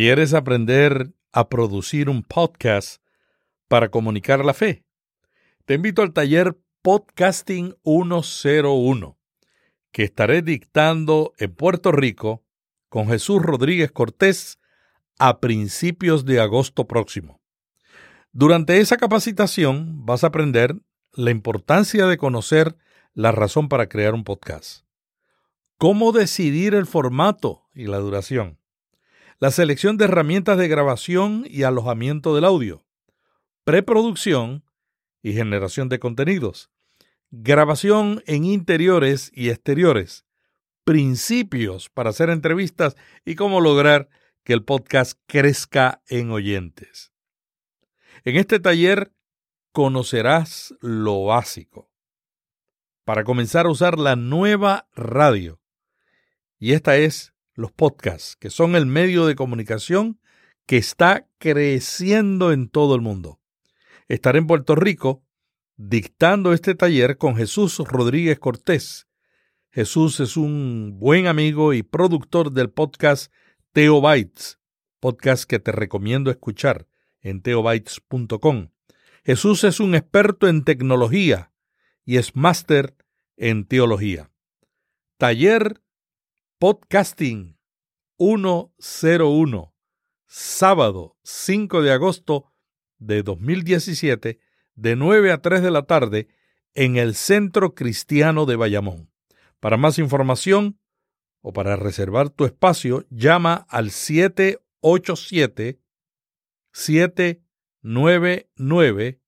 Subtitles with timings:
[0.00, 3.02] ¿Quieres aprender a producir un podcast
[3.66, 4.84] para comunicar la fe?
[5.64, 9.18] Te invito al taller Podcasting 101,
[9.90, 12.44] que estaré dictando en Puerto Rico
[12.88, 14.60] con Jesús Rodríguez Cortés
[15.18, 17.40] a principios de agosto próximo.
[18.30, 20.76] Durante esa capacitación vas a aprender
[21.12, 22.76] la importancia de conocer
[23.14, 24.84] la razón para crear un podcast,
[25.76, 28.60] cómo decidir el formato y la duración,
[29.40, 32.84] la selección de herramientas de grabación y alojamiento del audio,
[33.64, 34.64] preproducción
[35.22, 36.70] y generación de contenidos,
[37.30, 40.24] grabación en interiores y exteriores,
[40.84, 44.08] principios para hacer entrevistas y cómo lograr
[44.42, 47.12] que el podcast crezca en oyentes.
[48.24, 49.12] En este taller
[49.72, 51.92] conocerás lo básico
[53.04, 55.60] para comenzar a usar la nueva radio.
[56.58, 60.20] Y esta es los podcasts, que son el medio de comunicación
[60.64, 63.40] que está creciendo en todo el mundo.
[64.06, 65.24] Estaré en Puerto Rico
[65.76, 69.08] dictando este taller con Jesús Rodríguez Cortés.
[69.70, 73.32] Jesús es un buen amigo y productor del podcast
[73.72, 74.60] Teo Bytes,
[75.00, 76.86] podcast que te recomiendo escuchar
[77.20, 78.68] en teobytes.com.
[79.24, 81.52] Jesús es un experto en tecnología
[82.04, 82.94] y es máster
[83.36, 84.30] en teología.
[85.16, 85.82] Taller
[86.60, 87.56] Podcasting
[88.18, 89.74] 101,
[90.26, 92.52] sábado 5 de agosto
[92.98, 94.40] de 2017,
[94.74, 96.26] de 9 a 3 de la tarde,
[96.74, 99.08] en el Centro Cristiano de Bayamón.
[99.60, 100.80] Para más información
[101.42, 105.80] o para reservar tu espacio, llama al 787
[106.72, 109.20] 799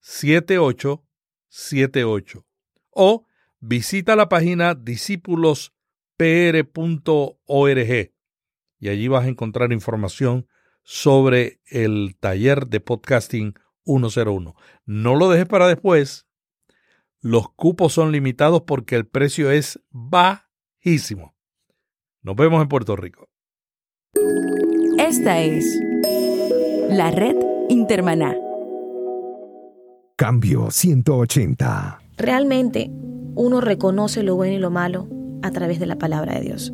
[0.00, 2.46] 7878
[2.88, 3.26] o
[3.60, 5.74] visita la página discípulos
[6.22, 8.12] pr.org
[8.78, 10.46] y allí vas a encontrar información
[10.84, 14.54] sobre el taller de podcasting 101.
[14.86, 16.28] No lo dejes para después.
[17.20, 21.34] Los cupos son limitados porque el precio es bajísimo.
[22.22, 23.28] Nos vemos en Puerto Rico.
[24.98, 25.64] Esta es
[26.88, 27.34] la red
[27.68, 28.36] Intermaná.
[30.14, 32.00] Cambio 180.
[32.16, 32.90] Realmente
[33.34, 35.08] uno reconoce lo bueno y lo malo
[35.42, 36.72] a través de la palabra de Dios.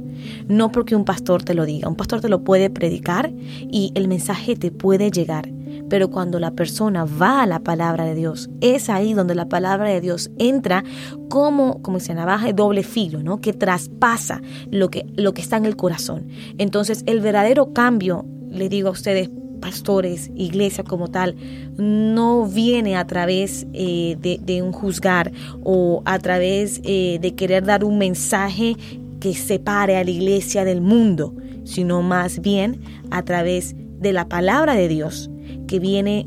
[0.48, 4.08] No porque un pastor te lo diga, un pastor te lo puede predicar y el
[4.08, 5.48] mensaje te puede llegar.
[5.88, 9.88] Pero cuando la persona va a la palabra de Dios, es ahí donde la palabra
[9.88, 10.84] de Dios entra
[11.30, 13.40] como, como dice navaja de doble filo, ¿no?
[13.40, 16.28] Que traspasa lo que, lo que está en el corazón.
[16.58, 21.36] Entonces, el verdadero cambio, le digo a ustedes, pastores, iglesia como tal,
[21.76, 25.32] no viene a través eh, de, un juzgar
[25.62, 28.76] o a través eh, de querer dar un mensaje
[29.20, 32.80] que separe a la iglesia del mundo, sino más bien
[33.10, 35.30] a través de la palabra de Dios,
[35.66, 36.26] que viene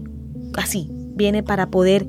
[0.55, 2.05] así, viene para poder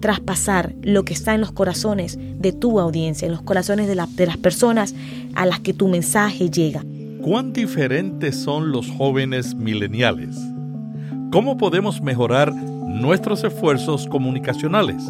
[0.00, 4.26] traspasar lo que está en los corazones de tu audiencia, en los corazones de, de
[4.26, 4.94] las personas
[5.34, 6.84] a las que tu mensaje llega.
[7.22, 10.36] ¿Cuán diferentes son los jóvenes mileniales?
[11.30, 15.04] ¿Cómo podemos mejorar nuestros esfuerzos comunicacionales?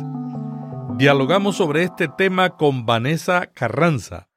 [0.98, 4.28] Dialogamos sobre este tema con Vanessa Carranza,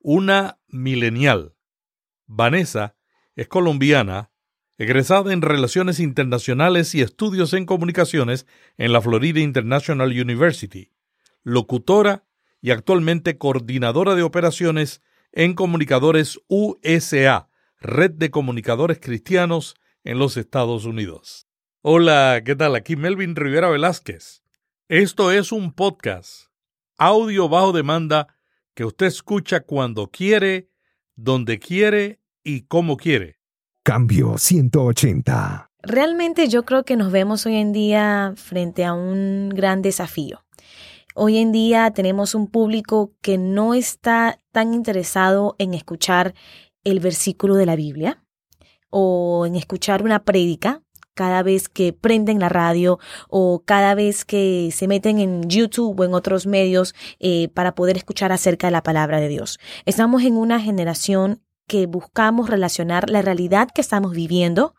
[0.00, 1.54] una milenial.
[2.26, 2.96] Vanessa
[3.36, 4.32] es colombiana,
[4.76, 10.90] egresada en Relaciones Internacionales y Estudios en Comunicaciones en la Florida International University,
[11.44, 12.24] locutora
[12.60, 15.02] y actualmente coordinadora de operaciones
[15.32, 17.48] en Comunicadores USA,
[17.80, 21.48] Red de Comunicadores Cristianos en los Estados Unidos.
[21.80, 22.76] Hola, ¿qué tal?
[22.76, 24.42] Aquí Melvin Rivera Velázquez.
[24.88, 26.48] Esto es un podcast,
[26.98, 28.36] audio bajo demanda,
[28.74, 30.70] que usted escucha cuando quiere,
[31.16, 33.40] donde quiere y como quiere.
[33.82, 35.70] Cambio 180.
[35.82, 40.44] Realmente yo creo que nos vemos hoy en día frente a un gran desafío.
[41.14, 46.34] Hoy en día tenemos un público que no está tan interesado en escuchar
[46.84, 48.24] el versículo de la Biblia
[48.88, 50.82] o en escuchar una prédica
[51.14, 52.98] cada vez que prenden la radio
[53.28, 57.98] o cada vez que se meten en YouTube o en otros medios eh, para poder
[57.98, 59.58] escuchar acerca de la palabra de Dios.
[59.84, 64.74] Estamos en una generación que buscamos relacionar la realidad que estamos viviendo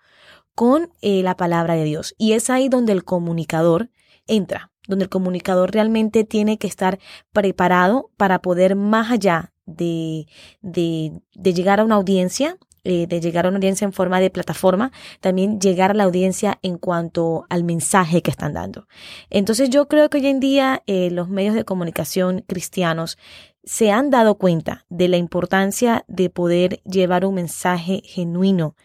[0.56, 2.16] con eh, la palabra de Dios.
[2.18, 3.92] Y es ahí donde el comunicador
[4.26, 7.00] entra donde el comunicador realmente tiene que estar
[7.32, 10.28] preparado para poder más allá de,
[10.62, 11.22] de,
[11.54, 14.92] llegar a una audiencia, eh, de llegar a una audiencia en forma de plataforma,
[15.22, 18.88] también llegar a la audiencia en cuanto al mensaje que están dando.
[19.30, 23.18] Entonces yo creo que hoy en día eh, los medios de comunicación cristianos
[23.64, 28.76] se han dado cuenta de la importancia de poder llevar un mensaje genuino,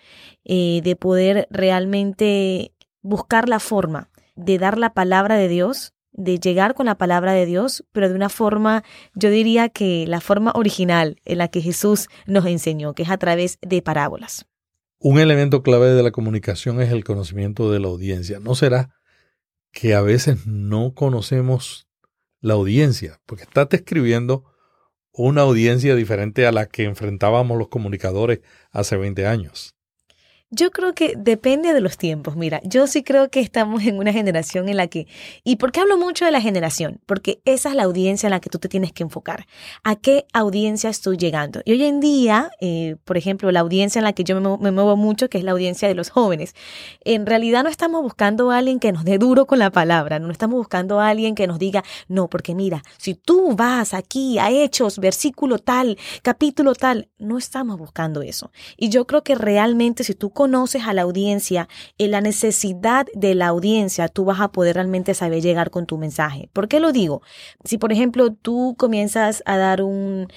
[0.45, 2.73] eh, de poder realmente
[3.03, 7.45] buscar la forma de dar la palabra de Dios, de llegar con la palabra de
[7.45, 12.09] Dios, pero de una forma, yo diría que la forma original en la que Jesús
[12.27, 14.47] nos enseñó, que es a través de parábolas.
[15.01, 18.41] Un elemento clave de la comunicación es el conocimiento de la audiencia.
[18.41, 18.95] ¿No será
[19.73, 21.89] que a veces no conocemos
[22.41, 23.21] la audiencia?
[23.27, 24.45] Porque estás describiendo
[25.13, 28.41] una audiencia diferente a la que enfrentábamos los comunicadores
[28.71, 29.78] hace 20 años.
[30.51, 32.35] Yo creo que depende de los tiempos.
[32.35, 35.07] Mira, yo sí creo que estamos en una generación en la que...
[35.45, 37.03] ¿Y por qué hablo mucho de la generación?
[37.05, 39.47] Porque esa es la audiencia en la que tú te tienes que enfocar.
[39.85, 41.61] ¿A qué audiencia estoy llegando?
[41.67, 44.97] Y hoy en día, eh, por ejemplo, la audiencia en la que yo me, muevo
[44.97, 46.55] mucho, que es la audiencia de los jóvenes,
[47.05, 50.31] en realidad no estamos buscando a alguien que nos dé duro con la palabra, no
[50.31, 54.51] estamos buscando a alguien que nos diga, no, porque mira, si tú vas aquí a
[54.51, 58.51] Hechos, versículo tal, capítulo tal, no estamos buscando eso.
[58.79, 61.69] Y yo creo que realmente si tú conoces a la audiencia,
[61.99, 65.99] en la necesidad de la audiencia, tú vas a poder realmente saber llegar con tu
[65.99, 66.49] mensaje.
[66.53, 67.23] ¿Por qué lo digo?
[67.65, 70.29] Si, por ejemplo, tú comienzas a dar un,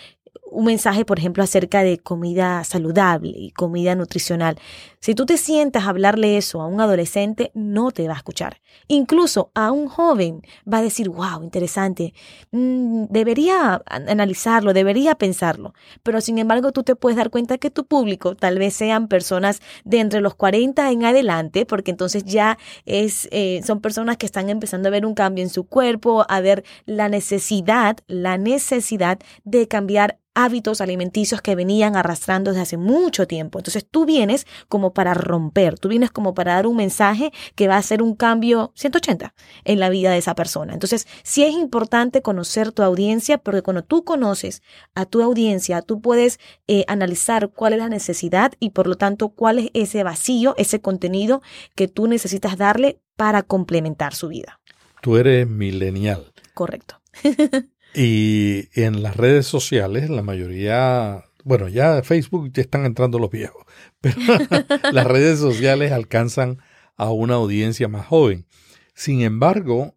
[0.51, 4.57] un mensaje, por ejemplo, acerca de comida saludable y comida nutricional.
[4.99, 8.61] Si tú te sientas a hablarle eso a un adolescente, no te va a escuchar.
[8.87, 12.13] Incluso a un joven va a decir, wow, interesante,
[12.51, 15.73] mm, debería analizarlo, debería pensarlo.
[16.03, 19.61] Pero sin embargo, tú te puedes dar cuenta que tu público tal vez sean personas
[19.85, 24.49] de entre los 40 en adelante, porque entonces ya es, eh, son personas que están
[24.49, 29.67] empezando a ver un cambio en su cuerpo, a ver la necesidad, la necesidad de
[29.67, 33.59] cambiar hábitos alimenticios que venían arrastrando desde hace mucho tiempo.
[33.59, 37.75] Entonces tú vienes como para romper, tú vienes como para dar un mensaje que va
[37.75, 39.33] a hacer un cambio 180
[39.65, 40.73] en la vida de esa persona.
[40.73, 44.61] Entonces sí es importante conocer tu audiencia, porque cuando tú conoces
[44.95, 49.29] a tu audiencia, tú puedes eh, analizar cuál es la necesidad y por lo tanto
[49.29, 51.41] cuál es ese vacío, ese contenido
[51.75, 54.59] que tú necesitas darle para complementar su vida.
[55.01, 56.31] Tú eres milenial.
[56.53, 57.01] Correcto.
[57.93, 63.65] Y en las redes sociales, la mayoría, bueno, ya Facebook ya están entrando los viejos,
[63.99, 64.17] pero
[64.91, 66.59] las redes sociales alcanzan
[66.95, 68.45] a una audiencia más joven.
[68.93, 69.95] Sin embargo,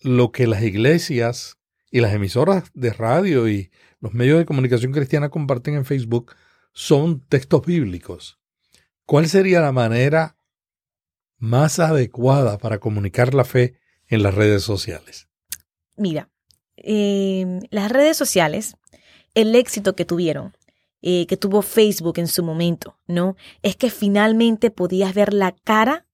[0.00, 1.58] lo que las iglesias
[1.90, 3.70] y las emisoras de radio y
[4.00, 6.34] los medios de comunicación cristiana comparten en Facebook
[6.72, 8.38] son textos bíblicos.
[9.04, 10.36] ¿Cuál sería la manera
[11.38, 13.74] más adecuada para comunicar la fe
[14.06, 15.28] en las redes sociales?
[15.96, 16.30] Mira,
[16.84, 18.76] Em, las redes sociales,
[19.34, 20.56] el éxito que tuvieron,
[21.02, 23.36] eh, que tuvo Facebook en su momento, ¿no?
[23.62, 26.06] Es que finalmente podías ver la cara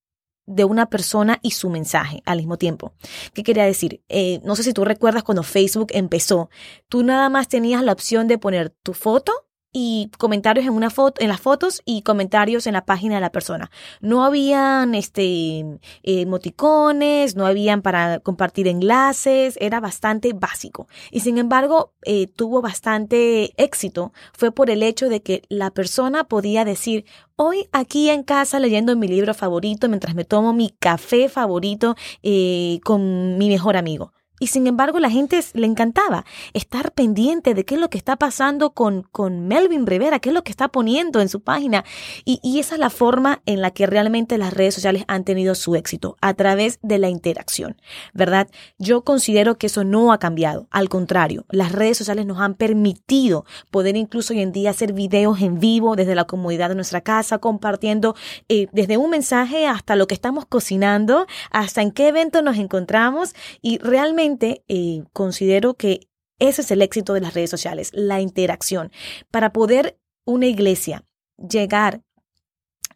[0.45, 2.93] de una persona y su mensaje al mismo tiempo.
[3.33, 4.03] ¿Qué quería decir?
[4.09, 6.49] Eh, no sé si tú recuerdas cuando Facebook empezó,
[6.87, 9.47] tú nada más tenías la opción de poner tu foto
[9.77, 13.33] y comentarios en una foto, en las fotos y comentarios en la página de la
[13.33, 13.69] persona.
[13.99, 15.65] No habían este
[16.01, 20.87] emoticones, no habían para compartir enlaces, era bastante básico.
[21.11, 24.13] Y sin embargo, eh, tuvo bastante éxito.
[24.31, 27.03] Fue por el hecho de que la persona podía decir,
[27.35, 32.79] hoy aquí en casa leyendo mi libro favorito mientras me tomo mi café favorito eh,
[32.85, 34.13] con mi mejor amigo.
[34.39, 38.17] Y sin embargo, la gente le encantaba estar pendiente de qué es lo que está
[38.17, 41.85] pasando con, con Melvin Rivera, qué es lo que está poniendo en su página.
[42.25, 45.75] Y, esa es la forma en la que realmente las redes sociales han tenido su
[45.75, 47.77] éxito, a través de la interacción,
[48.13, 48.47] ¿verdad?
[48.77, 50.67] Yo considero que eso no ha cambiado.
[50.71, 55.41] Al contrario, las redes sociales nos han permitido poder incluso hoy en día hacer videos
[55.41, 58.15] en vivo desde la comodidad de nuestra casa, compartiendo
[58.49, 63.35] eh, desde un mensaje hasta lo que estamos cocinando, hasta en qué evento nos encontramos
[63.61, 64.24] y realmente
[64.67, 66.07] eh, considero que
[66.39, 68.91] ese es el éxito de las redes sociales, la interacción.
[69.31, 71.05] Para poder una iglesia
[71.37, 72.01] llegar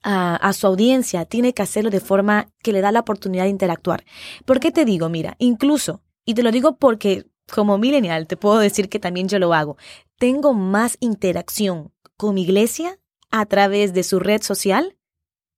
[0.01, 4.05] a, su audiencia, tiene que hacerlo de forma que le da la oportunidad de interactuar.
[4.45, 5.09] ¿Por qué te digo?
[5.09, 9.39] Mira, incluso, y te lo digo porque como millennial te puedo decir que también yo
[9.39, 9.77] lo hago,
[10.17, 12.99] tengo más interacción con mi iglesia
[13.31, 14.95] a través de su red social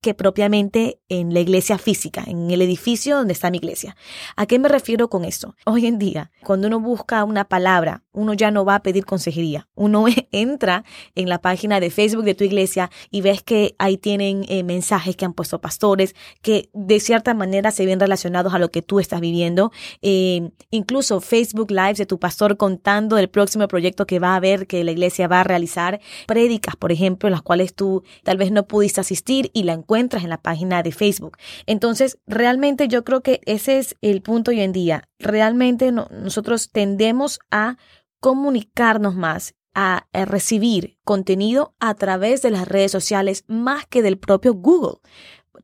[0.02, 3.96] que propiamente en la iglesia física, en el edificio donde está mi iglesia.
[4.36, 5.56] ¿A qué me refiero con esto?
[5.64, 9.70] Hoy en día, cuando uno busca una palabra, uno ya no va a pedir consejería.
[9.76, 14.44] Uno entra en la página de Facebook de tu iglesia y ves que ahí tienen
[14.50, 18.72] eh, mensajes que han puesto pastores que de cierta manera se ven relacionados a lo
[18.72, 19.72] que tú estás viviendo.
[20.02, 24.66] Eh, incluso Facebook Lives de tu pastor contando el próximo proyecto que va a haber,
[24.66, 26.02] que la iglesia va a realizar.
[26.26, 30.30] Prédicas, por ejemplo, en las cuales tú tal vez no pudiste asistir y la en
[30.30, 31.38] la página de Facebook.
[31.66, 35.04] Entonces, realmente yo creo que ese es el punto hoy en día.
[35.20, 37.78] Realmente nosotros tendemos a
[38.20, 44.54] comunicarnos más, a, recibir contenido a través de las redes sociales más que del propio
[44.54, 45.00] Google.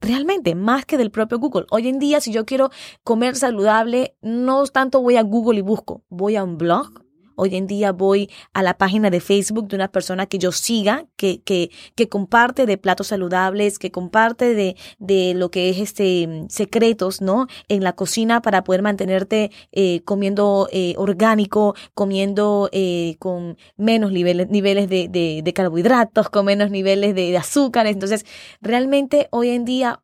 [0.02, 1.66] Realmente, más que del propio Google.
[1.72, 2.70] Hoy en día, si yo quiero
[3.04, 7.07] comer saludable, no tanto voy a Google y busco, voy a un blog,
[7.40, 11.06] Hoy en día voy a la página de Facebook de una persona que yo siga,
[11.16, 16.48] que, que, que comparte de platos saludables, que comparte de, de lo que es este
[16.50, 17.46] secretos, ¿no?
[17.68, 24.50] En la cocina para poder mantenerte eh, comiendo eh, orgánico, comiendo eh, con menos niveles,
[24.50, 27.94] niveles de, de, de, carbohidratos, con menos niveles de, de azúcares.
[27.94, 28.26] Entonces,
[28.62, 30.02] realmente hoy en día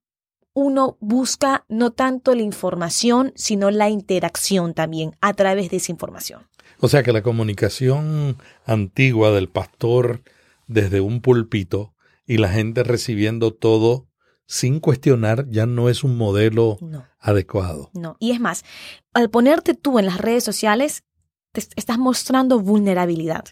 [0.53, 6.47] uno busca no tanto la información, sino la interacción también a través de esa información.
[6.83, 8.35] O sea que la comunicación
[8.65, 10.21] antigua del pastor
[10.67, 11.95] desde un púlpito
[12.27, 14.09] y la gente recibiendo todo
[14.47, 17.07] sin cuestionar ya no es un modelo no.
[17.19, 17.89] adecuado.
[17.93, 18.65] No, y es más,
[19.13, 21.05] al ponerte tú en las redes sociales,
[21.53, 23.45] te estás mostrando vulnerabilidad.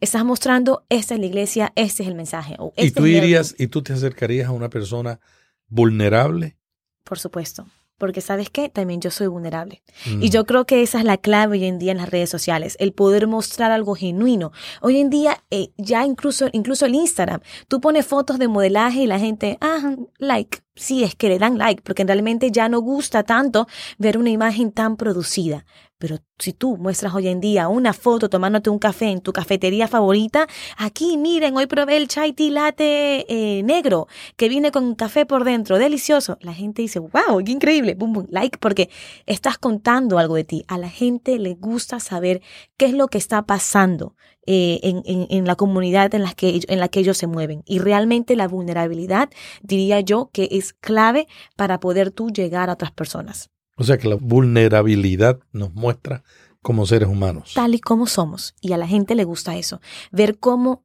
[0.00, 2.56] Estás mostrando, esta es la iglesia, este es el mensaje.
[2.58, 5.20] O este ¿Y tú irías y tú te acercarías a una persona
[5.68, 6.56] vulnerable?
[7.04, 7.64] Por supuesto
[7.98, 9.82] porque sabes qué, también yo soy vulnerable.
[10.06, 10.22] Mm.
[10.22, 12.76] Y yo creo que esa es la clave hoy en día en las redes sociales,
[12.80, 14.52] el poder mostrar algo genuino.
[14.80, 19.06] Hoy en día, eh, ya incluso, incluso el Instagram, tú pones fotos de modelaje y
[19.06, 23.22] la gente, ah, like, sí, es que le dan like, porque realmente ya no gusta
[23.22, 23.66] tanto
[23.98, 25.64] ver una imagen tan producida.
[26.02, 29.86] Pero si tú muestras hoy en día una foto tomándote un café en tu cafetería
[29.86, 35.26] favorita, aquí miren, hoy probé el chai tea latte eh, negro que viene con café
[35.26, 36.38] por dentro, delicioso.
[36.40, 38.90] La gente dice, wow, qué increíble, boom, boom, like, porque
[39.26, 40.64] estás contando algo de ti.
[40.66, 42.42] A la gente le gusta saber
[42.76, 46.60] qué es lo que está pasando eh, en, en, en, la comunidad en la, que,
[46.66, 47.62] en la que ellos se mueven.
[47.64, 49.30] Y realmente la vulnerabilidad,
[49.62, 53.50] diría yo, que es clave para poder tú llegar a otras personas.
[53.76, 56.24] O sea que la vulnerabilidad nos muestra
[56.60, 57.52] como seres humanos.
[57.54, 58.54] Tal y como somos.
[58.60, 59.80] Y a la gente le gusta eso.
[60.10, 60.84] Ver cómo,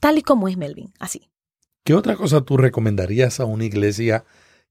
[0.00, 1.30] tal y como es Melvin, así.
[1.84, 4.24] ¿Qué otra cosa tú recomendarías a una iglesia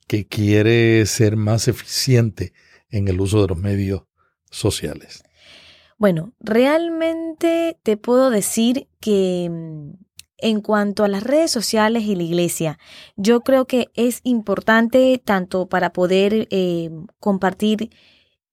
[0.07, 2.53] que quiere ser más eficiente
[2.89, 4.03] en el uso de los medios
[4.49, 5.23] sociales?
[6.01, 9.45] Bueno, realmente te puedo decir que
[10.37, 12.79] en cuanto a las redes sociales y la iglesia,
[13.17, 16.89] yo creo que es importante tanto para poder eh,
[17.19, 17.91] compartir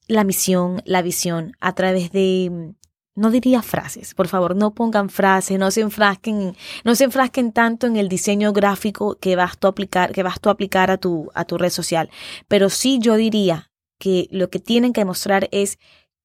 [0.08, 2.74] la misión, la visión a través de
[3.14, 7.86] no diría frases, por favor, no pongan frases, no se enfrasquen, no se enfrasquen tanto
[7.86, 11.46] en el diseño gráfico que vas a aplicar, que vas a aplicar a tu, a
[11.46, 12.10] tu red social.
[12.46, 15.78] Pero sí yo diría que lo que tienen que mostrar es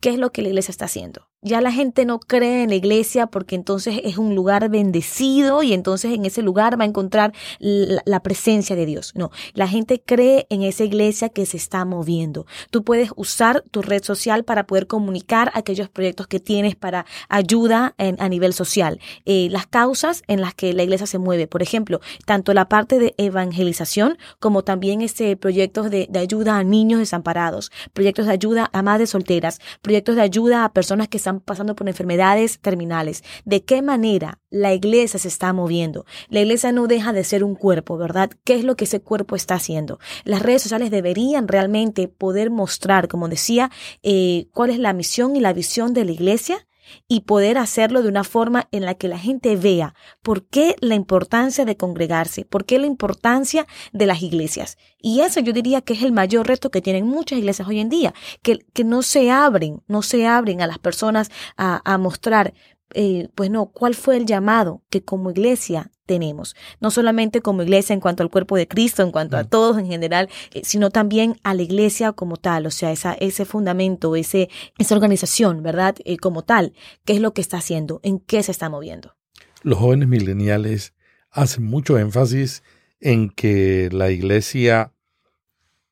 [0.03, 1.29] qué es lo que la iglesia está haciendo.
[1.43, 5.73] Ya la gente no cree en la iglesia porque entonces es un lugar bendecido y
[5.73, 9.12] entonces en ese lugar va a encontrar la, presencia de Dios.
[9.15, 12.45] No, la gente cree en esa iglesia que se está moviendo.
[12.71, 17.93] Tú puedes usar tu red social para poder comunicar aquellos proyectos que tienes para ayuda
[17.97, 19.01] a nivel social.
[19.25, 23.00] Eh, las causas en las que la iglesia se mueve, por ejemplo, tanto la parte
[23.00, 28.69] de evangelización como también este, proyectos de, de ayuda a niños desamparados, proyectos de ayuda
[28.71, 33.23] a madres solteras, proyectos de ayuda a personas que están pasando por enfermedades terminales.
[33.45, 36.05] ¿De qué manera la iglesia se está moviendo?
[36.29, 38.31] La iglesia no deja de ser un cuerpo, ¿verdad?
[38.43, 39.99] ¿Qué es lo que ese cuerpo está haciendo?
[40.23, 43.71] Las redes sociales deberían realmente poder mostrar, como decía,
[44.01, 46.67] eh, cuál es la misión y la visión de la iglesia
[47.07, 50.95] y poder hacerlo de una forma en la que la gente vea por qué la
[50.95, 54.77] importancia de congregarse, por qué la importancia de las iglesias.
[55.01, 57.89] Y eso yo diría que es el mayor reto que tienen muchas iglesias hoy en
[57.89, 62.53] día, que, que no se abren, no se abren a las personas a, a mostrar,
[62.93, 67.93] eh, pues no, cuál fue el llamado que como iglesia tenemos, no solamente como iglesia
[67.93, 71.38] en cuanto al cuerpo de Cristo, en cuanto a todos en general, eh, sino también
[71.43, 75.95] a la iglesia como tal, o sea, esa, ese fundamento, ese, esa organización, ¿verdad?
[76.05, 76.74] Eh, como tal,
[77.05, 78.00] ¿qué es lo que está haciendo?
[78.03, 79.15] ¿En qué se está moviendo?
[79.62, 80.93] Los jóvenes mileniales
[81.29, 82.63] hacen mucho énfasis
[83.00, 84.93] en que la iglesia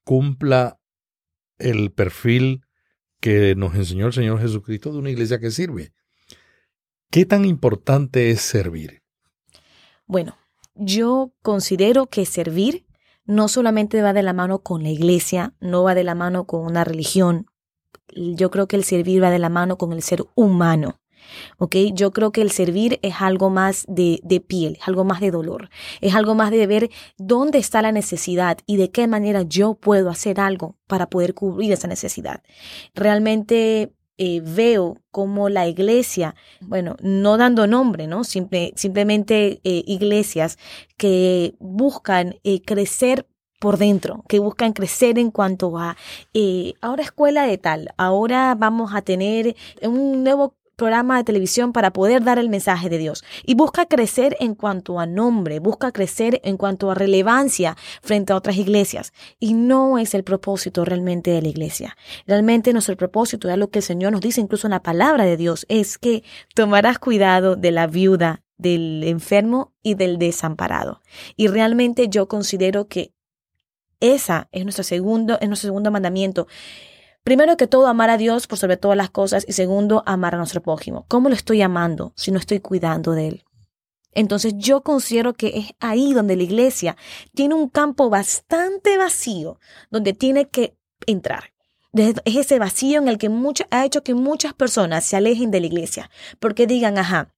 [0.03, 0.79] cumpla
[1.57, 2.61] el perfil
[3.19, 5.93] que nos enseñó el Señor Jesucristo de una iglesia que sirve.
[7.09, 9.00] ¿Qué tan importante es servir?
[10.11, 10.35] Bueno,
[10.75, 12.85] yo considero que servir
[13.23, 16.65] no solamente va de la mano con la iglesia, no va de la mano con
[16.65, 17.45] una religión.
[18.13, 20.99] Yo creo que el servir va de la mano con el ser humano.
[21.59, 21.77] ¿ok?
[21.93, 25.31] Yo creo que el servir es algo más de, de, piel, es algo más de
[25.31, 25.69] dolor,
[26.01, 30.09] es algo más de ver dónde está la necesidad y de qué manera yo puedo
[30.09, 32.43] hacer algo para poder cubrir esa necesidad.
[32.93, 38.23] Realmente eh, veo como la iglesia, bueno, no dando nombre, ¿no?
[38.23, 40.59] Simple, simplemente eh, iglesias
[40.95, 43.25] que buscan eh, crecer
[43.59, 45.97] por dentro, que buscan crecer en cuanto a,
[46.35, 51.93] eh, ahora escuela de tal, ahora vamos a tener un nuevo programa de televisión para
[51.93, 53.23] poder dar el mensaje de Dios.
[53.45, 58.35] Y busca crecer en cuanto a nombre, busca crecer en cuanto a relevancia frente a
[58.35, 59.13] otras iglesias.
[59.39, 61.95] Y no es el propósito realmente de la iglesia.
[62.25, 65.37] Realmente nuestro propósito, es lo que el Señor nos dice incluso en la palabra de
[65.37, 66.23] Dios, es que
[66.55, 71.01] tomarás cuidado de la viuda del enfermo y del desamparado.
[71.35, 73.13] Y realmente yo considero que
[73.99, 76.47] esa es nuestro segundo, es nuestro segundo mandamiento.
[77.23, 80.37] Primero que todo, amar a Dios por sobre todas las cosas y segundo, amar a
[80.39, 81.05] nuestro prójimo.
[81.07, 83.43] ¿Cómo lo estoy amando si no estoy cuidando de él?
[84.13, 86.97] Entonces yo considero que es ahí donde la iglesia
[87.33, 89.59] tiene un campo bastante vacío,
[89.89, 90.75] donde tiene que
[91.05, 91.53] entrar.
[91.93, 93.29] Es ese vacío en el que
[93.69, 96.09] ha hecho que muchas personas se alejen de la iglesia,
[96.39, 97.33] porque digan, ajá,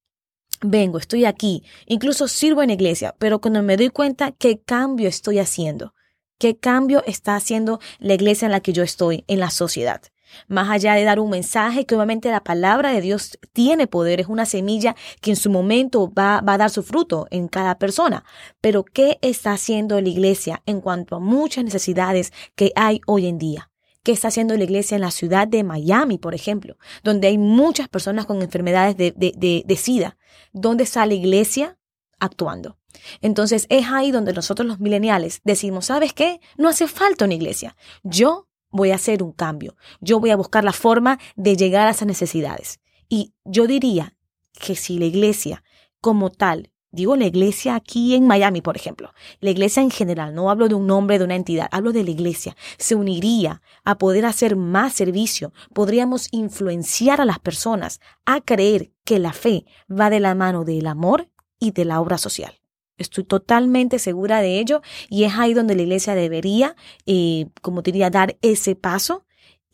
[0.62, 5.10] vengo, estoy aquí, incluso sirvo en la iglesia, pero cuando me doy cuenta qué cambio
[5.10, 5.94] estoy haciendo,
[6.44, 10.02] qué cambio está haciendo la iglesia en la que yo estoy, en la sociedad.
[10.50, 14.28] Más allá de dar un mensaje, que obviamente la palabra de Dios tiene poder, es
[14.28, 18.26] una semilla que en su momento va, va a dar su fruto en cada persona.
[18.60, 23.38] Pero ¿qué está haciendo la iglesia en cuanto a muchas necesidades que hay hoy en
[23.38, 23.72] día?
[24.04, 27.88] ¿Qué está haciendo la iglesia en la ciudad de Miami, por ejemplo, donde hay muchas
[27.88, 30.18] personas con enfermedades de, de, de, SIDA?
[30.52, 31.78] ¿Dónde está la iglesia
[32.20, 32.80] actuando?
[33.22, 36.40] Entonces es ahí donde nosotros los mileniales decimos, ¿sabes qué?
[36.58, 37.76] No hace falta una iglesia.
[38.04, 39.76] Yo voy a hacer un cambio.
[40.02, 42.80] Yo voy a buscar la forma de llegar a esas necesidades.
[43.10, 44.16] Y yo diría
[44.54, 45.64] que si la iglesia
[46.02, 49.14] como tal Digo la iglesia aquí en Miami, por ejemplo.
[49.40, 52.12] La iglesia en general, no hablo de un nombre de una entidad, hablo de la
[52.12, 52.56] iglesia.
[52.78, 55.54] Se uniría a poder hacer más servicio.
[55.74, 60.86] Podríamos influenciar a las personas a creer que la fe va de la mano del
[60.86, 62.63] amor y de la obra social.
[62.98, 68.10] Estoy totalmente segura de ello y es ahí donde la iglesia debería, eh, como diría,
[68.10, 69.26] dar ese paso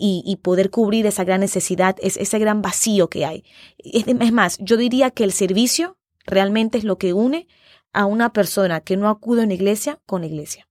[0.01, 3.43] y, poder cubrir esa gran necesidad, ese gran vacío que hay.
[3.79, 7.47] es más, yo diría que el servicio realmente es lo que une
[7.91, 10.68] a una persona que no acude a una iglesia con la iglesia.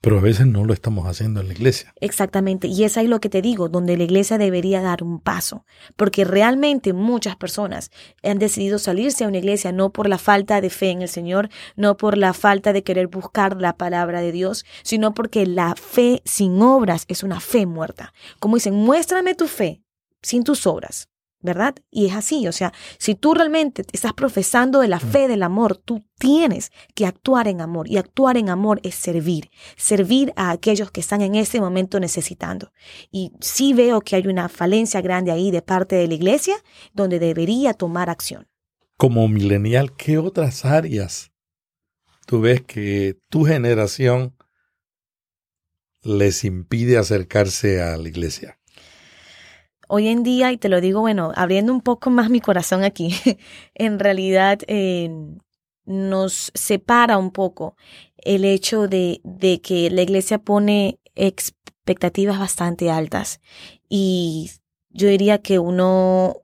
[0.00, 1.92] Pero a veces no lo estamos haciendo en la iglesia.
[2.00, 5.64] Exactamente, y es ahí lo que te digo, donde la iglesia debería dar un paso,
[5.96, 7.90] porque realmente muchas personas
[8.22, 11.48] han decidido salirse a una iglesia no por la falta de fe en el Señor,
[11.74, 16.22] no por la falta de querer buscar la palabra de Dios, sino porque la fe
[16.24, 18.12] sin obras es una fe muerta.
[18.38, 19.82] Como dicen, muéstrame tu fe
[20.22, 21.08] sin tus obras.
[21.40, 21.76] ¿Verdad?
[21.90, 25.10] Y es así, o sea, si tú realmente estás profesando de la mm.
[25.10, 29.50] fe del amor, tú tienes que actuar en amor y actuar en amor es servir,
[29.76, 32.72] servir a aquellos que están en ese momento necesitando.
[33.10, 36.56] Y sí veo que hay una falencia grande ahí de parte de la iglesia
[36.92, 38.48] donde debería tomar acción.
[38.96, 41.30] Como milenial, ¿qué otras áreas
[42.26, 44.36] tú ves que tu generación
[46.02, 48.57] les impide acercarse a la iglesia?
[49.88, 53.14] Hoy en día, y te lo digo, bueno, abriendo un poco más mi corazón aquí,
[53.74, 55.10] en realidad eh,
[55.84, 57.76] nos separa un poco
[58.18, 63.40] el hecho de, de que la iglesia pone expectativas bastante altas
[63.88, 64.50] y
[64.90, 66.42] yo diría que uno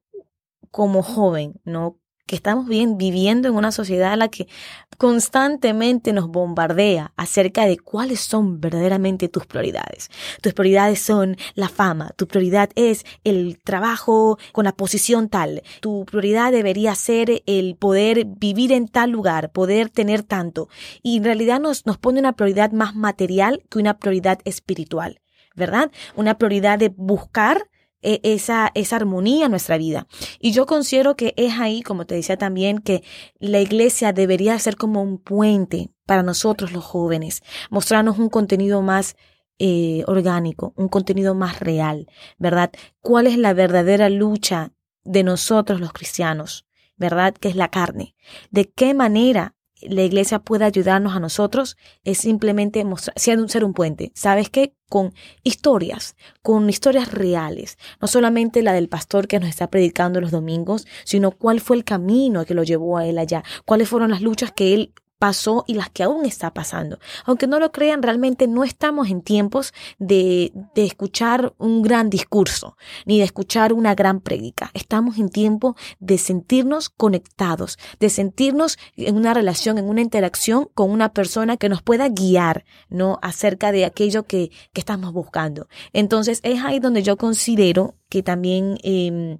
[0.71, 1.99] como joven, ¿no?
[2.27, 4.49] Que estamos bien viviendo en una sociedad en la que
[4.97, 10.11] constantemente nos bombardea acerca de cuáles son verdaderamente tus prioridades.
[10.41, 16.05] Tus prioridades son la fama, tu prioridad es el trabajo con la posición tal, tu
[16.07, 20.69] prioridad debería ser el poder vivir en tal lugar, poder tener tanto.
[21.03, 25.21] Y en realidad nos, nos pone una prioridad más material que una prioridad espiritual.
[25.57, 25.93] ¿verdad?
[26.17, 27.69] Una prioridad de buscar
[28.05, 30.07] e, esa, esa armonía en nuestra vida.
[30.39, 33.03] Y yo considero que es ahí, como te decía también, que
[33.39, 39.17] la iglesia debería ser como un puente para nosotros los jóvenes, mostrarnos un contenido más
[39.59, 42.07] eh, orgánico, un contenido más real,
[42.39, 42.71] ¿verdad?
[43.01, 46.67] ¿Cuál es la verdadera lucha de nosotros los cristianos?
[46.97, 47.35] ¿Verdad?
[47.35, 48.15] Que es la carne.
[48.51, 49.54] ¿De qué manera
[49.89, 54.13] la iglesia puede ayudarnos a nosotros es simplemente mostrar, ser un puente.
[54.15, 54.75] ¿Sabes qué?
[54.89, 57.79] Con historias, con historias reales.
[58.01, 61.85] No solamente la del pastor que nos está predicando los domingos, sino cuál fue el
[61.85, 64.95] camino que lo llevó a él allá, cuáles fueron las luchas que él
[65.25, 66.99] pasó y las que aún está pasando.
[67.25, 72.77] Aunque no lo crean, realmente no estamos en tiempos de, de escuchar un gran discurso,
[73.07, 74.71] ni de escuchar una gran prédica.
[74.75, 80.91] Estamos en tiempo de sentirnos conectados, de sentirnos en una relación, en una interacción con
[80.91, 83.19] una persona que nos pueda guiar, ¿no?
[83.23, 85.69] Acerca de aquello que, que estamos buscando.
[85.95, 89.39] Entonces, es ahí donde yo considero que también eh,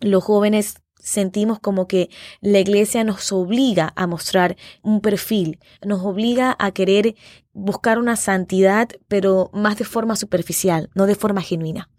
[0.00, 2.08] los jóvenes sentimos como que
[2.40, 7.14] la iglesia nos obliga a mostrar un perfil, nos obliga a querer
[7.52, 11.90] buscar una santidad, pero más de forma superficial, no de forma genuina.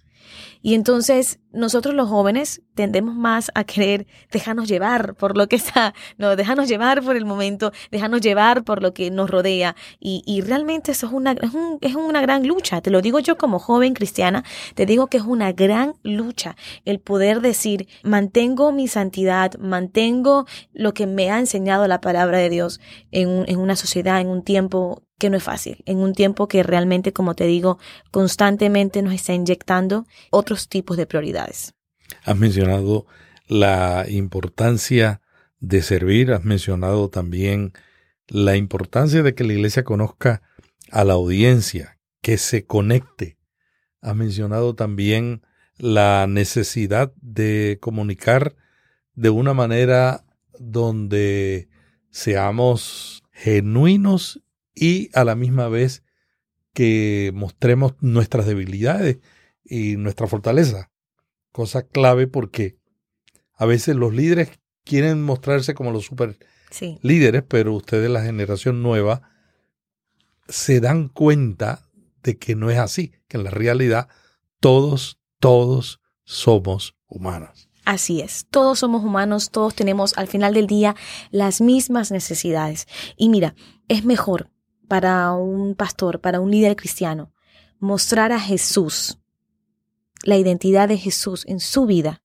[0.62, 5.94] Y entonces nosotros los jóvenes tendemos más a querer dejarnos llevar por lo que está,
[6.18, 9.76] no, dejarnos llevar por el momento, dejarnos llevar por lo que nos rodea.
[10.00, 12.82] Y, y realmente eso es una, es, un, es una gran lucha.
[12.82, 14.44] Te lo digo yo como joven cristiana,
[14.76, 20.94] te digo que es una gran lucha el poder decir, mantengo mi santidad, mantengo lo
[20.94, 22.80] que me ha enseñado la palabra de Dios
[23.12, 26.62] en, en una sociedad, en un tiempo que no es fácil, en un tiempo que
[26.64, 27.78] realmente, como te digo,
[28.12, 31.45] constantemente nos está inyectando otros tipos de prioridades.
[32.24, 33.06] Has mencionado
[33.48, 35.22] la importancia
[35.60, 37.74] de servir, has mencionado también
[38.28, 40.42] la importancia de que la iglesia conozca
[40.92, 43.38] a la audiencia, que se conecte.
[44.02, 45.44] Has mencionado también
[45.78, 48.56] la necesidad de comunicar
[49.14, 50.26] de una manera
[50.60, 51.70] donde
[52.10, 54.42] seamos genuinos
[54.74, 56.04] y a la misma vez
[56.74, 59.20] que mostremos nuestras debilidades
[59.64, 60.92] y nuestra fortaleza.
[61.56, 62.76] Cosa clave porque
[63.54, 66.38] a veces los líderes quieren mostrarse como los super
[67.02, 69.22] líderes, pero ustedes, la generación nueva,
[70.50, 71.88] se dan cuenta
[72.24, 74.10] de que no es así, que en la realidad
[74.60, 77.70] todos, todos somos humanos.
[77.86, 80.98] Así es, todos somos humanos, todos tenemos al final del día
[81.32, 82.86] las mismas necesidades.
[83.16, 83.56] Y mira,
[83.88, 84.52] es mejor
[84.90, 87.32] para un pastor, para un líder cristiano,
[87.80, 89.20] mostrar a Jesús,
[90.24, 92.22] la identidad de Jesús en su vida,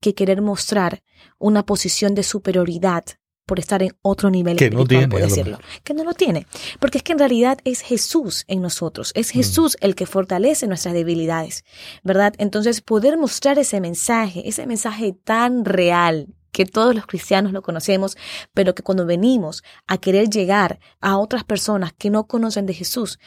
[0.00, 1.02] que querer mostrar
[1.38, 3.04] una posición de superioridad
[3.46, 5.58] por estar en otro nivel que no tiene, decirlo.
[5.82, 6.46] Que no lo tiene.
[6.80, 9.12] Porque es que en realidad es Jesús en nosotros.
[9.14, 9.32] Es mm.
[9.32, 11.64] Jesús el que fortalece nuestras debilidades.
[12.02, 12.34] ¿Verdad?
[12.38, 18.16] Entonces, poder mostrar ese mensaje, ese mensaje tan real, que todos los cristianos lo conocemos,
[18.52, 23.18] pero que cuando venimos a querer llegar a otras personas que no conocen de Jesús,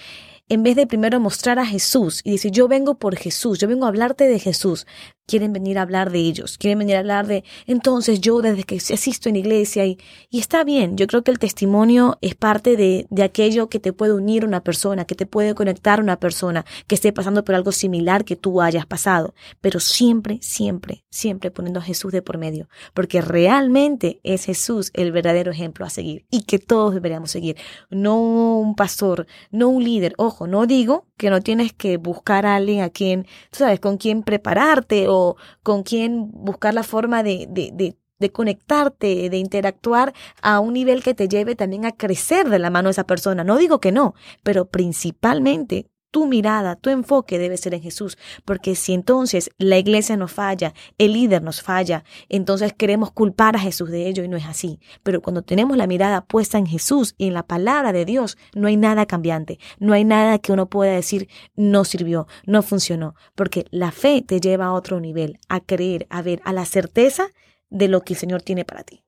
[0.48, 3.86] en vez de primero mostrar a Jesús y decir, yo vengo por Jesús, yo vengo
[3.86, 4.86] a hablarte de Jesús,
[5.26, 8.78] quieren venir a hablar de ellos, quieren venir a hablar de, entonces yo desde que
[8.78, 9.98] asisto en iglesia y,
[10.30, 13.94] y está bien, yo creo que el testimonio es parte de, de aquello que te
[13.94, 17.44] puede unir a una persona, que te puede conectar a una persona que esté pasando
[17.44, 22.22] por algo similar que tú hayas pasado, pero siempre, siempre, siempre poniendo a Jesús de
[22.22, 27.32] por medio, porque realmente es Jesús el verdadero ejemplo a seguir y que todos deberíamos
[27.32, 27.58] seguir,
[27.90, 32.56] no un pastor, no un líder, ojo, no digo que no tienes que buscar a
[32.56, 37.48] alguien a quien, tú sabes, con quien prepararte o con quien buscar la forma de,
[37.50, 42.50] de, de, de conectarte, de interactuar a un nivel que te lleve también a crecer
[42.50, 43.44] de la mano de esa persona.
[43.44, 48.76] No digo que no, pero principalmente tu mirada, tu enfoque debe ser en Jesús, porque
[48.76, 53.90] si entonces la iglesia nos falla, el líder nos falla, entonces queremos culpar a Jesús
[53.90, 54.80] de ello y no es así.
[55.04, 58.70] Pero cuando tenemos la mirada puesta en Jesús y en la palabra de Dios, no
[58.70, 63.66] hay nada cambiante, no hay nada que uno pueda decir no sirvió, no funcionó, porque
[63.72, 67.28] la fe te lleva a otro nivel, a creer, a ver, a la certeza
[67.70, 69.04] de lo que el Señor tiene para ti.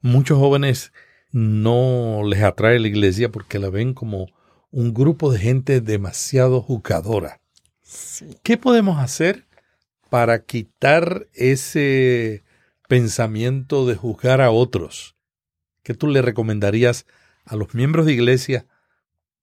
[0.00, 0.92] Muchos jóvenes
[1.30, 4.26] no les atrae la iglesia porque la ven como
[4.70, 7.40] un grupo de gente demasiado juzgadora.
[8.42, 9.46] ¿Qué podemos hacer
[10.10, 12.44] para quitar ese
[12.88, 15.16] pensamiento de juzgar a otros?
[15.82, 17.06] ¿Qué tú le recomendarías
[17.44, 18.66] a los miembros de iglesia?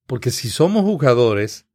[0.06, 1.66] Porque si somos juzgadores,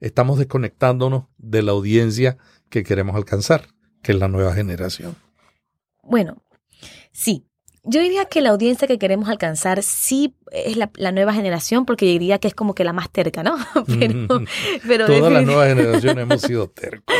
[0.00, 2.38] estamos desconectándonos de la audiencia
[2.70, 3.68] que queremos alcanzar,
[4.02, 5.16] que es la nueva generación.
[6.02, 6.42] Bueno,
[7.12, 7.46] sí,
[7.84, 12.12] yo diría que la audiencia que queremos alcanzar sí es la, nueva generación, porque yo
[12.12, 13.56] diría que es como que la más terca, ¿no?
[13.86, 14.42] Pero,
[14.86, 17.14] pero Todas las nuevas generaciones hemos sido tercos.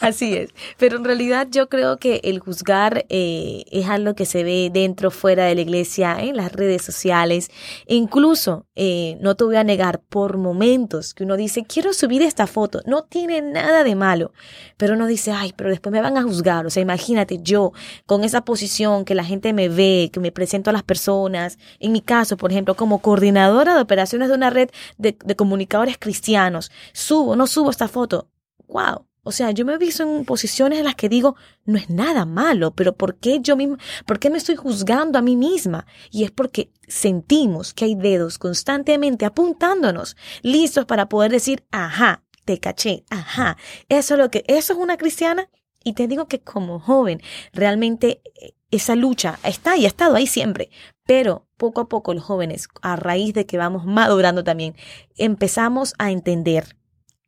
[0.00, 0.50] Así es.
[0.78, 5.10] Pero en realidad yo creo que el juzgar eh, es algo que se ve dentro,
[5.10, 7.50] fuera de la iglesia, en las redes sociales.
[7.86, 12.46] incluso, eh, no te voy a negar, por momentos que uno dice, quiero subir esta
[12.46, 12.80] foto.
[12.86, 14.32] No tiene nada de malo.
[14.76, 16.66] Pero uno dice, ay, pero después me van a juzgar.
[16.66, 17.72] O sea, imagínate yo
[18.06, 21.58] con esa posición que la gente me ve, que me presento a las personas.
[21.80, 25.98] En mi caso, por ejemplo, como coordinadora de operaciones de una red de, de comunicadores
[25.98, 28.28] cristianos, subo, no subo esta foto.
[28.68, 29.06] ¡Wow!
[29.24, 31.34] O sea, yo me he visto en posiciones en las que digo,
[31.64, 35.22] no es nada malo, pero ¿por qué yo misma, por qué me estoy juzgando a
[35.22, 35.86] mí misma?
[36.10, 42.60] Y es porque sentimos que hay dedos constantemente apuntándonos, listos para poder decir, ajá, te
[42.60, 43.56] caché, ajá,
[43.88, 45.48] eso es lo que, eso es una cristiana.
[45.82, 50.26] Y te digo que como joven, realmente eh, esa lucha está y ha estado ahí
[50.26, 50.70] siempre.
[51.06, 54.74] Pero poco a poco los jóvenes, a raíz de que vamos madurando también,
[55.16, 56.76] empezamos a entender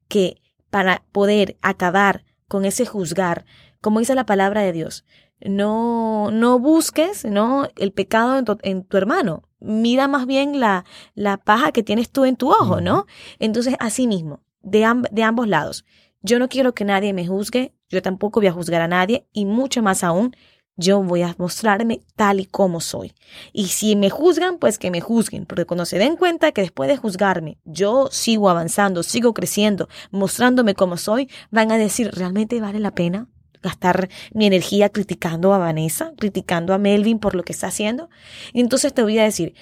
[0.09, 3.45] que para poder acabar con ese juzgar,
[3.81, 5.05] como dice la palabra de Dios.
[5.45, 7.69] No, no busques ¿no?
[7.77, 9.43] el pecado en tu, hermano.
[9.61, 10.85] Mira más bien la,
[11.15, 13.07] la paja que tienes tú en tu ojo, ¿no?
[13.39, 15.85] Entonces, así mismo, de, de ambos lados.
[16.23, 19.45] Yo no quiero que nadie me juzgue, yo tampoco voy a juzgar a nadie y
[19.45, 20.35] mucho más aún,
[20.77, 23.13] yo voy a mostrarme tal y como soy.
[23.53, 26.89] Y si me juzgan, pues que me juzguen, porque cuando se den cuenta que después
[26.89, 32.79] de juzgarme, yo sigo avanzando, sigo creciendo, mostrándome como soy, van a decir, ¿realmente vale
[32.79, 33.29] la pena
[33.63, 38.11] gastar mi energía criticando a Vanessa, criticando a Melvin por lo que está haciendo?
[38.53, 39.55] Y entonces te voy a decir,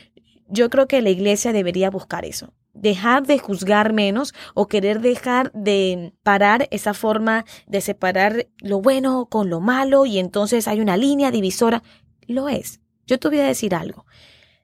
[0.48, 5.52] yo creo que la iglesia debería buscar eso, dejar de juzgar menos o querer dejar
[5.52, 10.96] de parar esa forma de separar lo bueno con lo malo y entonces hay una
[10.96, 11.82] línea divisora.
[12.26, 12.80] Lo es.
[13.06, 14.06] Yo te voy a decir algo.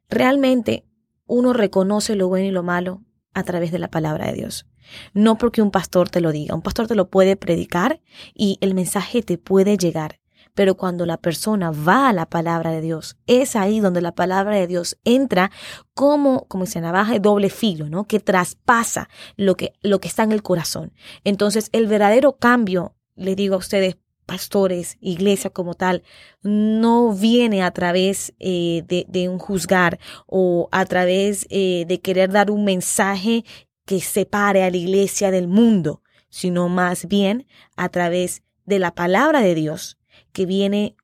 [0.08, 0.84] Realmente
[1.26, 4.66] uno reconoce lo bueno y lo malo a través de la palabra de Dios.
[5.14, 6.54] No porque un pastor te lo diga.
[6.54, 8.00] Un pastor te lo puede predicar
[8.34, 10.19] y el mensaje te puede llegar.
[10.54, 14.56] Pero cuando la persona va a la palabra de Dios, es ahí donde la palabra
[14.56, 15.50] de Dios entra
[15.94, 18.04] como, como dice navaja de doble filo, ¿no?
[18.04, 20.92] Que traspasa lo que, lo que está en el corazón.
[21.24, 23.96] Entonces, el verdadero cambio, le digo a ustedes,
[24.30, 26.04] pastores, iglesia como tal,
[26.42, 32.30] no viene a través eh, de, de, un juzgar o a través eh, de querer
[32.30, 33.44] dar un mensaje
[33.86, 39.40] que separe a la iglesia del mundo, sino más bien a través de la palabra
[39.40, 39.98] de Dios
[40.32, 40.96] que viene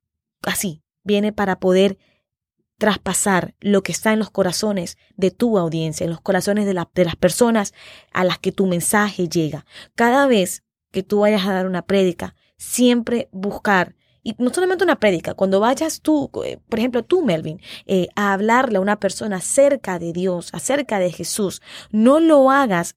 [0.43, 1.99] así, viene para poder
[2.79, 7.05] traspasar lo que está en los corazones de tu audiencia, en los corazones de, de,
[7.05, 7.73] las personas
[8.13, 9.65] a las que tu mensaje llega.
[9.95, 10.63] Cada vez
[10.93, 15.61] que tú vayas a dar una prédica, siempre buscar, y no solamente una prédica, cuando
[15.61, 20.13] vayas tú, eh, por ejemplo tú, Melvin, eh, a hablarle a una persona acerca de
[20.13, 22.95] Dios, acerca de Jesús, no lo hagas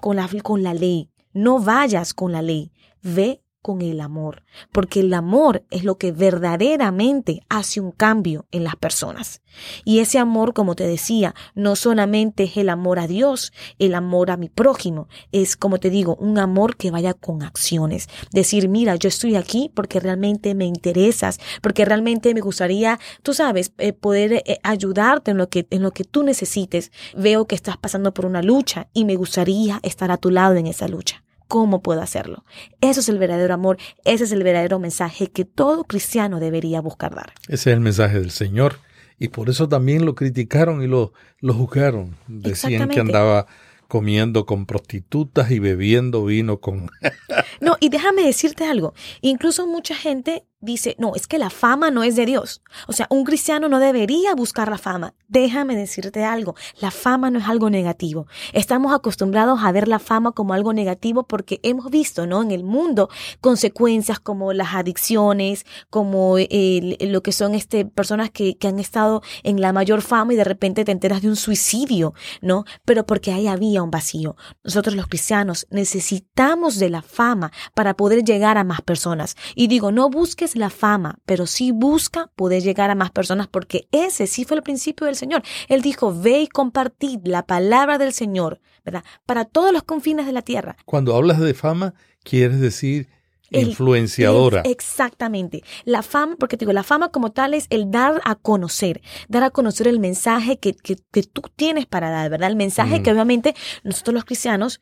[0.00, 4.42] con la, con la ley, no vayas con la ley, ve con el amor,
[4.72, 9.42] porque el amor es lo que verdaderamente hace un cambio en las personas.
[9.84, 14.30] Y ese amor, como te decía, no solamente es el amor a Dios, el amor
[14.30, 18.08] a mi prójimo, es, como te digo, un amor que vaya con acciones.
[18.32, 23.72] Decir, mira, yo estoy aquí porque realmente me interesas, porque realmente me gustaría, tú sabes,
[23.78, 26.92] eh, poder eh, ayudarte en lo, que, en lo que tú necesites.
[27.16, 30.66] Veo que estás pasando por una lucha y me gustaría estar a tu lado en
[30.66, 31.22] esa lucha.
[31.50, 32.44] ¿Cómo puedo hacerlo?
[32.80, 37.12] Eso es el verdadero amor, ese es el verdadero mensaje que todo cristiano debería buscar
[37.12, 37.32] dar.
[37.48, 38.76] Ese es el mensaje del Señor.
[39.18, 42.14] Y por eso también lo criticaron y lo, lo juzgaron.
[42.28, 43.48] Decían que andaba
[43.88, 46.88] comiendo con prostitutas y bebiendo vino con...
[47.60, 48.94] no, y déjame decirte algo.
[49.20, 52.62] Incluso mucha gente dice, no, es que la fama no es de Dios.
[52.86, 55.14] O sea, un cristiano no debería buscar la fama.
[55.28, 58.26] Déjame decirte algo, la fama no es algo negativo.
[58.52, 62.42] Estamos acostumbrados a ver la fama como algo negativo porque hemos visto, ¿no?
[62.42, 63.08] En el mundo
[63.40, 69.60] consecuencias como las adicciones, como lo que son este, personas que, que han estado en
[69.60, 72.64] la mayor fama y de repente te enteras de un suicidio, ¿no?
[72.84, 74.36] Pero porque ahí había un vacío.
[74.64, 79.36] Nosotros los cristianos necesitamos de la fama para poder llegar a más personas.
[79.54, 83.88] Y digo, no busques la fama, pero sí busca poder llegar a más personas porque
[83.92, 85.42] ese sí fue el principio del Señor.
[85.68, 89.04] Él dijo, ve y compartid la palabra del Señor, ¿verdad?
[89.26, 90.76] Para todos los confines de la tierra.
[90.84, 93.08] Cuando hablas de fama, quieres decir
[93.50, 94.62] influenciadora.
[94.62, 95.62] El, exactamente.
[95.84, 99.42] La fama, porque te digo, la fama como tal es el dar a conocer, dar
[99.42, 102.50] a conocer el mensaje que, que, que tú tienes para dar, ¿verdad?
[102.50, 103.02] El mensaje mm.
[103.02, 104.80] que obviamente nosotros los cristianos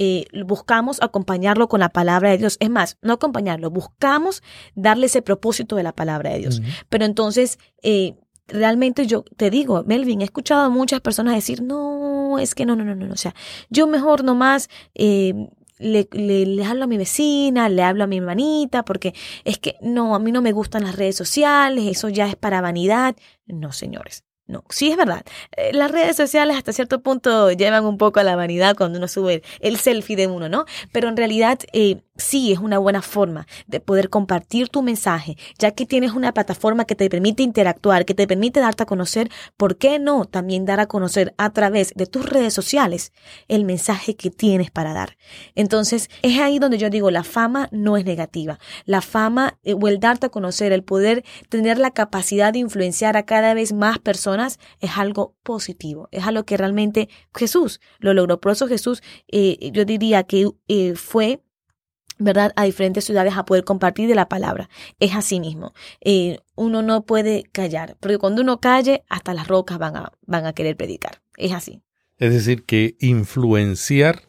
[0.00, 2.56] eh, buscamos acompañarlo con la palabra de Dios.
[2.60, 4.44] Es más, no acompañarlo, buscamos
[4.76, 6.62] darle ese propósito de la palabra de Dios.
[6.88, 8.14] Pero entonces, eh,
[8.46, 12.76] realmente yo te digo, Melvin, he escuchado a muchas personas decir, no, es que no,
[12.76, 13.34] no, no, no, o sea,
[13.70, 15.34] yo mejor nomás eh,
[15.78, 19.74] le, le, le, hablo a mi vecina, le hablo a mi hermanita, porque es que
[19.82, 23.16] no, a mí no me gustan las redes sociales, eso ya es para vanidad.
[23.46, 24.27] No, señores.
[24.48, 25.24] No, sí es verdad.
[25.58, 29.06] Eh, las redes sociales hasta cierto punto llevan un poco a la vanidad cuando uno
[29.06, 30.64] sube el selfie de uno, ¿no?
[30.90, 35.70] Pero en realidad eh, sí es una buena forma de poder compartir tu mensaje, ya
[35.70, 39.78] que tienes una plataforma que te permite interactuar, que te permite darte a conocer, ¿por
[39.78, 43.12] qué no también dar a conocer a través de tus redes sociales
[43.46, 45.16] el mensaje que tienes para dar?
[45.54, 48.58] Entonces, es ahí donde yo digo, la fama no es negativa.
[48.84, 53.16] La fama eh, o el darte a conocer, el poder tener la capacidad de influenciar
[53.16, 58.40] a cada vez más personas es algo positivo, es algo que realmente Jesús lo logró.
[58.40, 61.42] Por eso Jesús, eh, yo diría que eh, fue
[62.18, 62.52] ¿verdad?
[62.56, 64.68] A diferentes ciudades a poder compartir de la palabra.
[64.98, 65.72] Es así mismo.
[66.00, 70.46] Eh, uno no puede callar, porque cuando uno calle, hasta las rocas van a, van
[70.46, 71.22] a querer predicar.
[71.36, 71.82] Es así.
[72.18, 74.22] Es decir, que influenciar,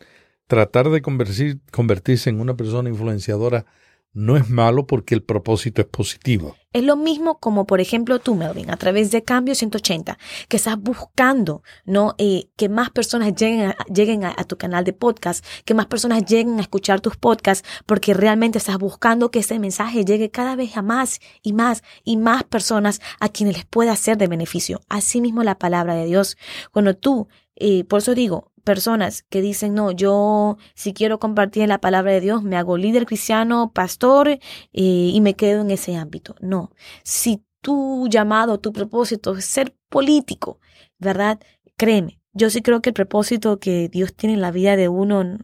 [0.47, 3.65] tratar de convertir, convertirse en una persona influenciadora
[4.13, 6.55] no es malo porque el propósito es positivo.
[6.71, 10.79] Es lo mismo como, por ejemplo, tú, Melvin, a través de Cambio 180, que estás
[10.79, 12.13] buscando, ¿no?
[12.19, 16.25] Eh, que más personas lleguen, a, lleguen a, tu canal de podcast, que más personas
[16.25, 20.77] lleguen a escuchar tus podcasts, porque realmente estás buscando que ese mensaje llegue cada vez
[20.77, 24.81] a más y más y más personas a quienes les pueda ser de beneficio.
[24.89, 26.37] Asimismo, la palabra de Dios.
[26.71, 31.79] Cuando tú, eh, por eso digo, personas que dicen, no, yo si quiero compartir la
[31.81, 34.39] palabra de Dios, me hago líder cristiano, pastor eh,
[34.73, 36.35] y me quedo en ese ámbito.
[36.41, 36.71] No,
[37.03, 40.59] si tu llamado, tu propósito es ser político,
[40.97, 41.39] ¿verdad?
[41.77, 45.39] Créeme, yo sí creo que el propósito que Dios tiene en la vida de uno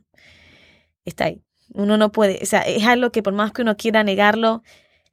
[1.06, 1.41] está ahí.
[1.73, 4.63] Uno no puede, o sea, es algo que por más que uno quiera negarlo,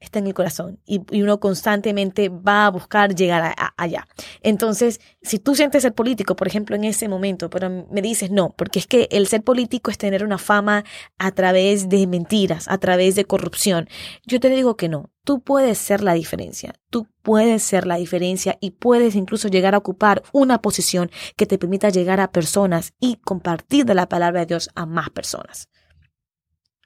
[0.02, 4.08] está en el corazón y, uno constantemente va a buscar llegar allá.
[4.42, 8.54] Entonces, si tú sientes ser político, por ejemplo, en ese momento, pero me dices no,
[8.56, 10.84] porque es que el ser político es tener una fama
[11.18, 13.88] a través de mentiras, a través de corrupción.
[14.26, 15.10] Yo te digo que no.
[15.24, 19.78] Tú puedes ser la diferencia, tú puedes ser la diferencia y puedes incluso llegar a
[19.78, 24.46] ocupar una posición que te permita llegar a personas y compartir de la palabra de
[24.46, 25.68] Dios a más personas.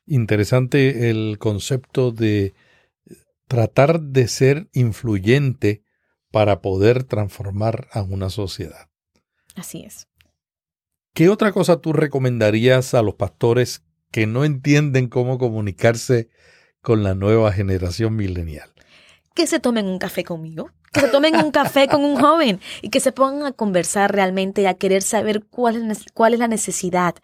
[0.05, 2.55] Interesante el concepto de
[3.48, 5.82] tratar de ser influyente
[6.30, 8.88] para poder transformar a una sociedad.
[9.54, 10.09] Así es.
[11.14, 16.28] ¿Qué otra cosa tú recomendarías a los pastores que no entienden cómo comunicarse
[16.82, 18.76] con la nueva generación milenial?
[19.37, 22.88] Que se tomen un café conmigo, que se tomen un café con un joven y
[22.88, 26.49] que se pongan a conversar realmente y a querer saber cuál es, cuál es la
[26.49, 27.16] necesidad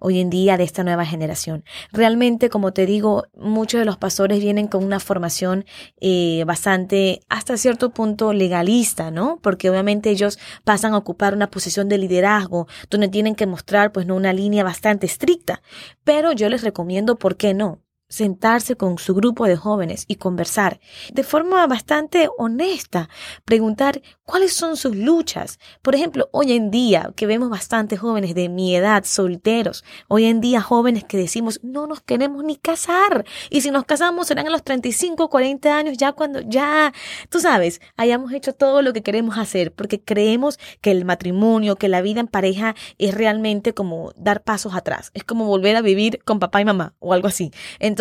[0.00, 1.62] hoy en día de esta nueva generación.
[1.92, 5.64] Realmente, como te digo, muchos de los pastores vienen con una formación
[6.00, 9.38] eh, bastante, hasta cierto punto, legalista, ¿no?
[9.40, 14.06] Porque obviamente ellos pasan a ocupar una posición de liderazgo donde tienen que mostrar, pues,
[14.06, 15.62] no una línea bastante estricta.
[16.02, 17.78] Pero yo les recomiendo, ¿por qué no?
[18.10, 20.80] Sentarse con su grupo de jóvenes y conversar
[21.12, 23.08] de forma bastante honesta,
[23.44, 25.58] preguntar cuáles son sus luchas.
[25.80, 30.40] Por ejemplo, hoy en día que vemos bastantes jóvenes de mi edad solteros, hoy en
[30.40, 34.50] día jóvenes que decimos no nos queremos ni casar y si nos casamos serán a
[34.50, 36.92] los 35, 40 años ya cuando ya,
[37.28, 41.88] tú sabes, hayamos hecho todo lo que queremos hacer porque creemos que el matrimonio, que
[41.88, 46.22] la vida en pareja es realmente como dar pasos atrás, es como volver a vivir
[46.24, 47.52] con papá y mamá o algo así.
[47.78, 47.99] Entonces,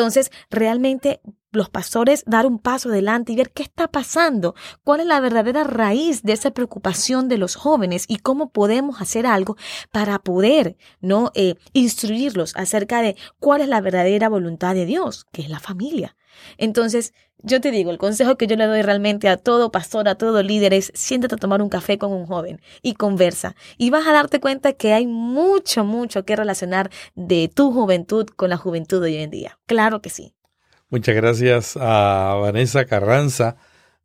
[0.49, 5.19] realmente los pastores dar un paso adelante y ver qué está pasando, cuál es la
[5.19, 9.57] verdadera raíz de esa preocupación de los jóvenes y cómo podemos hacer algo
[9.91, 15.41] para poder no eh, instruirlos acerca de cuál es la verdadera voluntad de Dios, que
[15.41, 16.15] es la familia.
[16.57, 20.15] Entonces, yo te digo, el consejo que yo le doy realmente a todo pastor, a
[20.15, 23.55] todo líder es siéntate a tomar un café con un joven y conversa.
[23.77, 28.49] Y vas a darte cuenta que hay mucho, mucho que relacionar de tu juventud con
[28.49, 29.59] la juventud de hoy en día.
[29.65, 30.35] Claro que sí.
[30.89, 33.55] Muchas gracias a Vanessa Carranza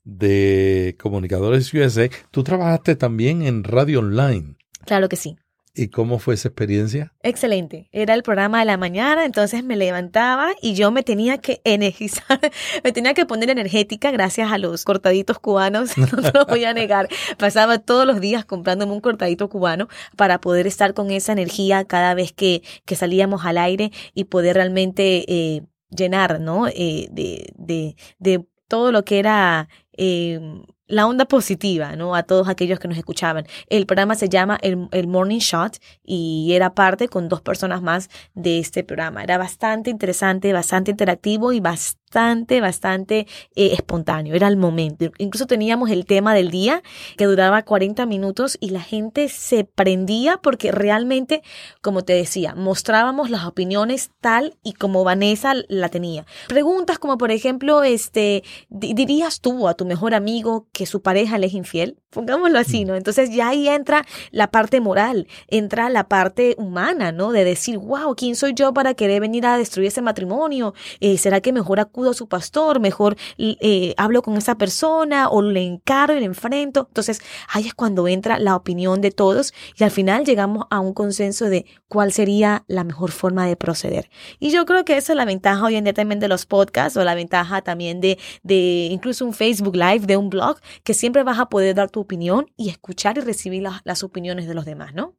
[0.04, 2.08] de Comunicadores USA.
[2.30, 4.56] Tú trabajaste también en radio online.
[4.84, 5.36] Claro que sí.
[5.76, 7.12] ¿Y cómo fue esa experiencia?
[7.20, 7.88] Excelente.
[7.90, 12.38] Era el programa de la mañana, entonces me levantaba y yo me tenía que energizar,
[12.84, 16.74] me tenía que poner energética gracias a los cortaditos cubanos, no te lo voy a
[16.74, 17.08] negar.
[17.38, 22.14] Pasaba todos los días comprándome un cortadito cubano para poder estar con esa energía cada
[22.14, 26.68] vez que, que salíamos al aire y poder realmente eh, llenar, ¿no?
[26.68, 30.40] Eh, de, de, de, todo lo que era eh,
[30.86, 32.14] la onda positiva, ¿no?
[32.14, 33.46] A todos aquellos que nos escuchaban.
[33.68, 38.10] El programa se llama el, el, Morning Shot y era parte con dos personas más
[38.34, 39.22] de este programa.
[39.22, 45.06] Era bastante interesante, bastante interactivo y bastante bastante, bastante eh, espontáneo, era el momento.
[45.18, 46.80] Incluso teníamos el tema del día
[47.16, 51.42] que duraba 40 minutos y la gente se prendía porque realmente,
[51.82, 56.24] como te decía, mostrábamos las opiniones tal y como Vanessa la tenía.
[56.46, 61.48] Preguntas como, por ejemplo, este, ¿dirías tú a tu mejor amigo que su pareja le
[61.48, 61.98] es infiel?
[62.10, 62.94] Pongámoslo así, ¿no?
[62.94, 67.32] Entonces ya ahí entra la parte moral, entra la parte humana, ¿no?
[67.32, 70.74] De decir, wow, ¿quién soy yo para querer venir a destruir ese matrimonio?
[71.00, 75.62] Eh, ¿Será que mejor a su pastor, mejor eh, hablo con esa persona o le
[75.62, 76.86] encargo y le enfrento.
[76.88, 80.94] Entonces ahí es cuando entra la opinión de todos y al final llegamos a un
[80.94, 84.10] consenso de cuál sería la mejor forma de proceder.
[84.38, 86.96] Y yo creo que esa es la ventaja hoy en día también de los podcasts
[86.96, 91.22] o la ventaja también de, de incluso un Facebook Live, de un blog, que siempre
[91.22, 94.64] vas a poder dar tu opinión y escuchar y recibir las, las opiniones de los
[94.64, 95.14] demás, ¿no?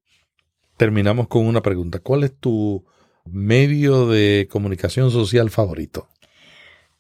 [0.77, 1.99] Terminamos con una pregunta.
[1.99, 2.85] ¿Cuál es tu
[3.25, 6.09] medio de comunicación social favorito?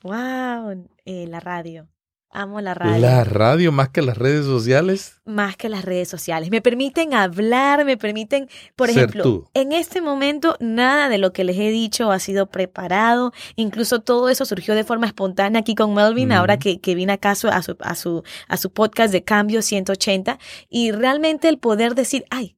[0.05, 1.89] Wow, eh, la radio.
[2.29, 2.99] Amo la radio.
[2.99, 5.19] La radio más que las redes sociales.
[5.25, 6.51] Más que las redes sociales.
[6.51, 9.49] Me permiten hablar, me permiten, por Ser ejemplo, tú.
[9.55, 13.31] en este momento nada de lo que les he dicho ha sido preparado.
[13.55, 17.47] Incluso todo eso surgió de forma espontánea aquí con Melvin, ahora que, que vine acaso
[17.49, 20.37] a su, a, su, a su podcast de Cambio 180.
[20.69, 22.57] Y realmente el poder decir, ay,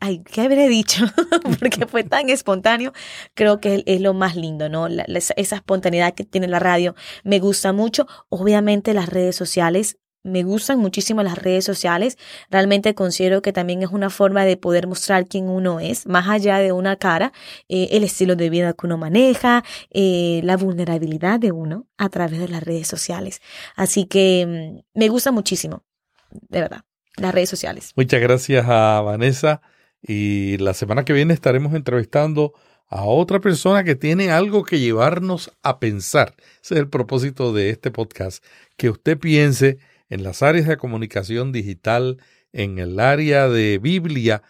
[0.00, 1.04] ay, ¿qué habré dicho?
[1.60, 2.92] Porque fue tan espontáneo,
[3.34, 4.88] creo que es, lo más lindo, ¿no?
[4.88, 8.06] La- esa espontaneidad que tiene la radio me gusta mucho.
[8.28, 12.18] Obviamente las redes sociales, me gustan muchísimo las redes sociales.
[12.50, 16.58] Realmente considero que también es una forma de poder mostrar quién uno es, más allá
[16.58, 17.32] de una cara,
[17.68, 22.38] eh, el estilo de vida que uno maneja, eh, la vulnerabilidad de uno a través
[22.38, 23.40] de las redes sociales.
[23.76, 25.84] Así que mm, me gusta muchísimo,
[26.30, 26.82] de verdad,
[27.16, 27.92] las redes sociales.
[27.96, 29.62] Muchas gracias a Vanessa.
[30.02, 32.54] Y la semana que viene estaremos entrevistando
[32.88, 36.34] a otra persona que tiene algo que llevarnos a pensar.
[36.62, 38.44] Ese es el propósito de este podcast,
[38.76, 39.78] que usted piense
[40.08, 42.20] en las áreas de comunicación digital,
[42.52, 44.42] en el área de Biblia,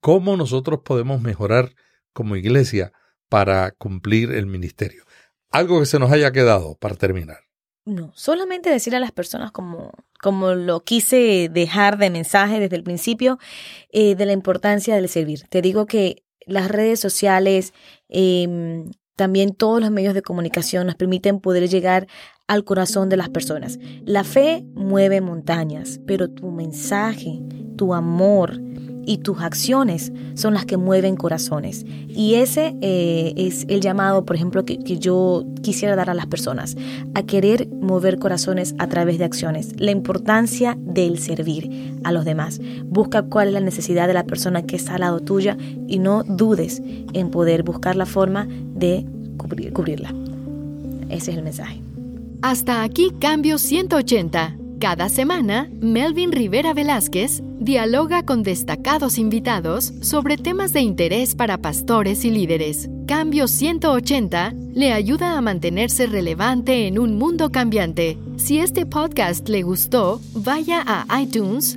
[0.00, 1.74] cómo nosotros podemos mejorar
[2.12, 2.92] como iglesia
[3.28, 5.04] para cumplir el ministerio.
[5.50, 7.47] Algo que se nos haya quedado para terminar.
[7.88, 12.82] No, solamente decirle a las personas como, como lo quise dejar de mensaje desde el
[12.82, 13.38] principio,
[13.90, 15.46] eh, de la importancia del servir.
[15.48, 17.72] Te digo que las redes sociales,
[18.10, 18.84] eh,
[19.16, 22.08] también todos los medios de comunicación nos permiten poder llegar
[22.46, 23.78] al corazón de las personas.
[24.04, 27.40] La fe mueve montañas, pero tu mensaje,
[27.78, 28.60] tu amor
[29.08, 31.86] y tus acciones son las que mueven corazones.
[32.08, 36.76] Y ese eh, es el llamado, por ejemplo, que, yo quisiera dar a las personas,
[37.14, 39.72] a querer mover corazones a través de acciones.
[39.80, 42.60] La importancia del servir a los demás.
[42.84, 45.56] Busca cuál es la necesidad de la persona que está al lado tuya
[45.86, 46.82] y no dudes
[47.14, 49.06] en poder buscar la forma de
[49.38, 50.14] cubrir- cubrirla.
[51.08, 51.80] Ese es el mensaje.
[52.42, 54.67] Hasta aquí Cambio 180.
[54.80, 62.24] Cada semana, Melvin Rivera Velázquez dialoga con destacados invitados sobre temas de interés para pastores
[62.24, 62.88] y líderes.
[63.08, 68.18] Cambio 180 le ayuda a mantenerse relevante en un mundo cambiante.
[68.36, 71.76] Si este podcast le gustó, vaya a iTunes